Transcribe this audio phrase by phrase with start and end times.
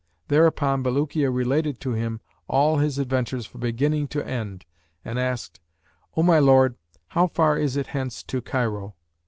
[0.29, 4.65] Thereupon Bulukiya related to him all his adventures from beginning to end
[5.05, 5.59] and asked,
[6.17, 6.75] 'O my lord,
[7.09, 8.95] how far is it hence to Cairo?'